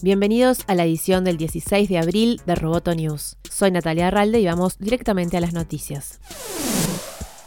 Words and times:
Bienvenidos 0.00 0.60
a 0.68 0.76
la 0.76 0.84
edición 0.84 1.24
del 1.24 1.38
16 1.38 1.88
de 1.88 1.98
abril 1.98 2.40
de 2.46 2.54
Roboto 2.54 2.94
News. 2.94 3.36
Soy 3.50 3.72
Natalia 3.72 4.06
Arralde 4.06 4.38
y 4.38 4.46
vamos 4.46 4.78
directamente 4.78 5.36
a 5.36 5.40
las 5.40 5.52
noticias. 5.52 6.20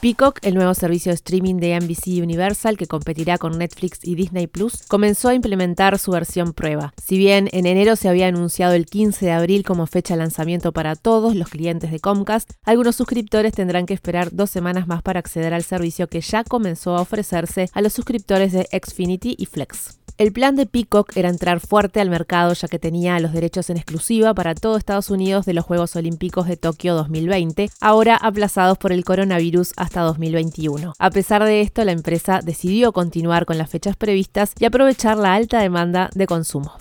Peacock, 0.01 0.39
el 0.41 0.55
nuevo 0.55 0.73
servicio 0.73 1.11
de 1.11 1.15
streaming 1.15 1.57
de 1.57 1.79
NBC 1.79 2.21
Universal 2.21 2.75
que 2.75 2.87
competirá 2.87 3.37
con 3.37 3.57
Netflix 3.57 3.99
y 4.03 4.15
Disney 4.15 4.47
Plus, 4.47 4.81
comenzó 4.89 5.29
a 5.29 5.33
implementar 5.33 5.97
su 5.97 6.11
versión 6.11 6.51
prueba. 6.51 6.93
Si 7.01 7.17
bien 7.17 7.47
en 7.53 7.67
enero 7.67 7.95
se 7.95 8.09
había 8.09 8.27
anunciado 8.27 8.73
el 8.73 8.85
15 8.85 9.27
de 9.27 9.31
abril 9.31 9.63
como 9.63 9.87
fecha 9.87 10.15
de 10.15 10.19
lanzamiento 10.19 10.73
para 10.73 10.97
todos 10.97 11.35
los 11.35 11.47
clientes 11.47 11.89
de 11.89 12.01
Comcast, 12.01 12.51
algunos 12.63 12.97
suscriptores 12.97 13.53
tendrán 13.53 13.85
que 13.85 13.93
esperar 13.93 14.29
dos 14.33 14.49
semanas 14.49 14.87
más 14.87 15.01
para 15.03 15.21
acceder 15.21 15.53
al 15.53 15.63
servicio 15.63 16.07
que 16.07 16.19
ya 16.19 16.43
comenzó 16.43 16.97
a 16.97 17.01
ofrecerse 17.01 17.69
a 17.71 17.81
los 17.81 17.93
suscriptores 17.93 18.51
de 18.51 18.67
Xfinity 18.73 19.35
y 19.37 19.45
Flex. 19.45 20.00
El 20.17 20.31
plan 20.31 20.55
de 20.55 20.65
Peacock 20.65 21.15
era 21.15 21.29
entrar 21.29 21.59
fuerte 21.59 21.99
al 21.99 22.09
mercado 22.09 22.53
ya 22.53 22.67
que 22.67 22.79
tenía 22.79 23.19
los 23.19 23.33
derechos 23.33 23.69
en 23.69 23.77
exclusiva 23.77 24.33
para 24.33 24.55
todo 24.55 24.77
Estados 24.77 25.09
Unidos 25.09 25.45
de 25.45 25.53
los 25.53 25.65
Juegos 25.65 25.95
Olímpicos 25.95 26.47
de 26.47 26.57
Tokio 26.57 26.93
2020, 26.93 27.69
ahora 27.79 28.15
aplazados 28.15 28.77
por 28.77 28.91
el 28.91 29.03
coronavirus 29.03 29.73
hasta 29.77 30.01
2021. 30.01 30.93
A 30.97 31.09
pesar 31.09 31.43
de 31.43 31.61
esto, 31.61 31.83
la 31.83 31.91
empresa 31.91 32.41
decidió 32.43 32.91
continuar 32.91 33.45
con 33.45 33.57
las 33.57 33.69
fechas 33.69 33.95
previstas 33.95 34.53
y 34.59 34.65
aprovechar 34.65 35.17
la 35.17 35.33
alta 35.33 35.59
demanda 35.59 36.09
de 36.13 36.27
consumo. 36.27 36.73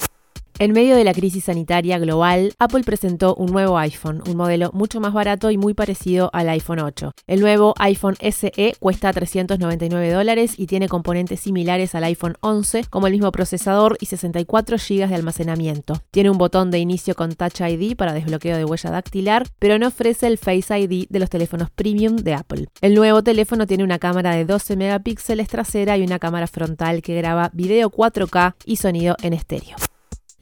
En 0.61 0.73
medio 0.73 0.95
de 0.95 1.05
la 1.05 1.15
crisis 1.15 1.45
sanitaria 1.45 1.99
global, 1.99 2.53
Apple 2.59 2.83
presentó 2.85 3.35
un 3.35 3.51
nuevo 3.51 3.79
iPhone, 3.79 4.23
un 4.29 4.37
modelo 4.37 4.69
mucho 4.75 5.01
más 5.01 5.15
barato 5.15 5.51
y 5.51 5.57
muy 5.57 5.73
parecido 5.73 6.29
al 6.35 6.51
iPhone 6.51 6.81
8. 6.81 7.15
El 7.27 7.41
nuevo 7.41 7.73
iPhone 7.79 8.17
SE 8.21 8.75
cuesta 8.79 9.11
399 9.11 10.13
dólares 10.13 10.53
y 10.59 10.67
tiene 10.67 10.87
componentes 10.87 11.41
similares 11.41 11.95
al 11.95 12.05
iPhone 12.05 12.37
11, 12.41 12.85
como 12.91 13.07
el 13.07 13.15
mismo 13.15 13.33
procesador 13.33 13.97
y 14.01 14.05
64 14.05 14.77
GB 14.77 15.09
de 15.09 15.15
almacenamiento. 15.15 16.03
Tiene 16.11 16.29
un 16.29 16.37
botón 16.37 16.71
de 16.71 16.79
inicio 16.79 17.15
con 17.15 17.33
Touch 17.33 17.63
ID 17.63 17.97
para 17.97 18.13
desbloqueo 18.13 18.59
de 18.59 18.67
huella 18.67 18.91
dactilar, 18.91 19.47
pero 19.59 19.79
no 19.79 19.87
ofrece 19.87 20.27
el 20.27 20.37
Face 20.37 20.79
ID 20.79 21.07
de 21.09 21.19
los 21.21 21.31
teléfonos 21.31 21.71
premium 21.71 22.17
de 22.17 22.35
Apple. 22.35 22.67
El 22.83 22.97
nuevo 22.97 23.23
teléfono 23.23 23.67
tiene 23.67 23.83
una 23.83 23.99
cámara 23.99 24.35
de 24.35 24.45
12 24.45 24.77
megapíxeles 24.77 25.49
trasera 25.49 25.97
y 25.97 26.03
una 26.03 26.19
cámara 26.19 26.47
frontal 26.47 27.01
que 27.01 27.17
graba 27.17 27.49
video 27.55 27.91
4K 27.91 28.57
y 28.67 28.77
sonido 28.77 29.17
en 29.23 29.33
estéreo. 29.33 29.77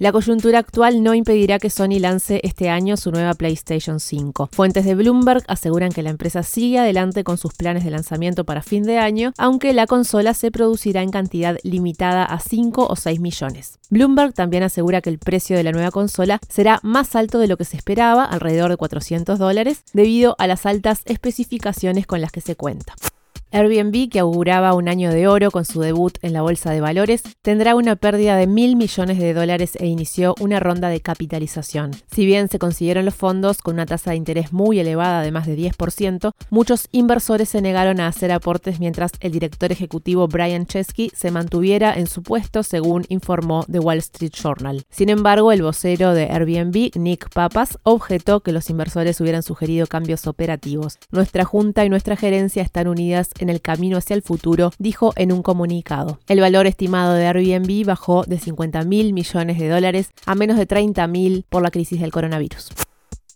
La 0.00 0.12
coyuntura 0.12 0.60
actual 0.60 1.02
no 1.02 1.12
impedirá 1.12 1.58
que 1.58 1.70
Sony 1.70 1.98
lance 1.98 2.40
este 2.44 2.70
año 2.70 2.96
su 2.96 3.10
nueva 3.10 3.34
PlayStation 3.34 3.98
5. 3.98 4.50
Fuentes 4.52 4.84
de 4.84 4.94
Bloomberg 4.94 5.42
aseguran 5.48 5.90
que 5.90 6.04
la 6.04 6.10
empresa 6.10 6.44
sigue 6.44 6.78
adelante 6.78 7.24
con 7.24 7.36
sus 7.36 7.52
planes 7.54 7.82
de 7.82 7.90
lanzamiento 7.90 8.44
para 8.44 8.62
fin 8.62 8.84
de 8.84 8.98
año, 8.98 9.32
aunque 9.38 9.72
la 9.72 9.88
consola 9.88 10.34
se 10.34 10.52
producirá 10.52 11.02
en 11.02 11.10
cantidad 11.10 11.58
limitada 11.64 12.22
a 12.22 12.38
5 12.38 12.86
o 12.88 12.94
6 12.94 13.18
millones. 13.18 13.80
Bloomberg 13.90 14.34
también 14.34 14.62
asegura 14.62 15.00
que 15.00 15.10
el 15.10 15.18
precio 15.18 15.56
de 15.56 15.64
la 15.64 15.72
nueva 15.72 15.90
consola 15.90 16.38
será 16.48 16.78
más 16.84 17.16
alto 17.16 17.40
de 17.40 17.48
lo 17.48 17.56
que 17.56 17.64
se 17.64 17.76
esperaba, 17.76 18.24
alrededor 18.24 18.70
de 18.70 18.76
400 18.76 19.36
dólares, 19.36 19.82
debido 19.92 20.36
a 20.38 20.46
las 20.46 20.64
altas 20.64 21.02
especificaciones 21.06 22.06
con 22.06 22.20
las 22.20 22.30
que 22.30 22.40
se 22.40 22.54
cuenta. 22.54 22.94
Airbnb, 23.50 24.10
que 24.10 24.18
auguraba 24.18 24.74
un 24.74 24.88
año 24.88 25.10
de 25.10 25.26
oro 25.26 25.50
con 25.50 25.64
su 25.64 25.80
debut 25.80 26.18
en 26.22 26.32
la 26.32 26.42
bolsa 26.42 26.70
de 26.70 26.80
valores, 26.80 27.22
tendrá 27.40 27.74
una 27.74 27.96
pérdida 27.96 28.36
de 28.36 28.46
mil 28.46 28.76
millones 28.76 29.18
de 29.18 29.32
dólares 29.32 29.72
e 29.80 29.86
inició 29.86 30.34
una 30.40 30.60
ronda 30.60 30.88
de 30.90 31.00
capitalización. 31.00 31.92
Si 32.10 32.26
bien 32.26 32.48
se 32.48 32.58
consiguieron 32.58 33.04
los 33.04 33.14
fondos 33.14 33.62
con 33.62 33.74
una 33.74 33.86
tasa 33.86 34.10
de 34.10 34.16
interés 34.16 34.52
muy 34.52 34.78
elevada 34.78 35.22
de 35.22 35.32
más 35.32 35.46
de 35.46 35.56
10%, 35.56 36.32
muchos 36.50 36.88
inversores 36.92 37.48
se 37.48 37.62
negaron 37.62 38.00
a 38.00 38.08
hacer 38.08 38.32
aportes 38.32 38.80
mientras 38.80 39.12
el 39.20 39.32
director 39.32 39.72
ejecutivo 39.72 40.28
Brian 40.28 40.66
Chesky 40.66 41.10
se 41.14 41.30
mantuviera 41.30 41.94
en 41.94 42.06
su 42.06 42.22
puesto, 42.22 42.62
según 42.62 43.04
informó 43.08 43.64
The 43.70 43.78
Wall 43.78 43.98
Street 43.98 44.32
Journal. 44.32 44.84
Sin 44.90 45.08
embargo, 45.08 45.52
el 45.52 45.62
vocero 45.62 46.12
de 46.12 46.24
Airbnb, 46.24 46.96
Nick 46.96 47.30
Papas, 47.32 47.78
objetó 47.82 48.40
que 48.40 48.52
los 48.52 48.68
inversores 48.68 49.20
hubieran 49.20 49.42
sugerido 49.42 49.86
cambios 49.86 50.26
operativos. 50.26 50.98
Nuestra 51.10 51.44
junta 51.44 51.84
y 51.84 51.88
nuestra 51.88 52.16
gerencia 52.16 52.62
están 52.62 52.88
unidas 52.88 53.30
en 53.38 53.50
el 53.50 53.60
camino 53.60 53.96
hacia 53.96 54.14
el 54.14 54.22
futuro, 54.22 54.72
dijo 54.78 55.12
en 55.16 55.32
un 55.32 55.42
comunicado. 55.42 56.20
El 56.28 56.40
valor 56.40 56.66
estimado 56.66 57.14
de 57.14 57.26
Airbnb 57.26 57.86
bajó 57.86 58.24
de 58.24 58.38
50 58.38 58.82
mil 58.84 59.12
millones 59.12 59.58
de 59.58 59.68
dólares 59.68 60.10
a 60.26 60.34
menos 60.34 60.56
de 60.56 60.66
30 60.66 61.06
mil 61.06 61.44
por 61.48 61.62
la 61.62 61.70
crisis 61.70 62.00
del 62.00 62.12
coronavirus. 62.12 62.70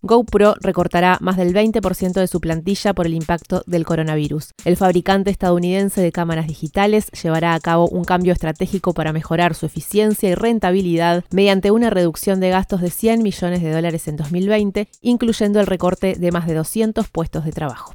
GoPro 0.04 0.56
recortará 0.60 1.18
más 1.20 1.36
del 1.36 1.54
20% 1.54 2.14
de 2.14 2.26
su 2.26 2.40
plantilla 2.40 2.92
por 2.92 3.06
el 3.06 3.14
impacto 3.14 3.62
del 3.66 3.86
coronavirus. 3.86 4.50
El 4.64 4.76
fabricante 4.76 5.30
estadounidense 5.30 6.00
de 6.00 6.10
cámaras 6.10 6.48
digitales 6.48 7.06
llevará 7.22 7.54
a 7.54 7.60
cabo 7.60 7.86
un 7.88 8.02
cambio 8.02 8.32
estratégico 8.32 8.94
para 8.94 9.12
mejorar 9.12 9.54
su 9.54 9.66
eficiencia 9.66 10.28
y 10.28 10.34
rentabilidad 10.34 11.24
mediante 11.30 11.70
una 11.70 11.88
reducción 11.88 12.40
de 12.40 12.50
gastos 12.50 12.80
de 12.80 12.90
100 12.90 13.22
millones 13.22 13.62
de 13.62 13.70
dólares 13.70 14.08
en 14.08 14.16
2020, 14.16 14.88
incluyendo 15.02 15.60
el 15.60 15.68
recorte 15.68 16.16
de 16.16 16.32
más 16.32 16.48
de 16.48 16.54
200 16.54 17.08
puestos 17.08 17.44
de 17.44 17.52
trabajo. 17.52 17.94